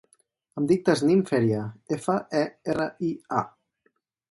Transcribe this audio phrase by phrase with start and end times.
[0.61, 1.59] Em dic Tasnim Feria:
[1.99, 2.43] efa, e,
[2.75, 3.13] erra, i,
[3.45, 3.47] a.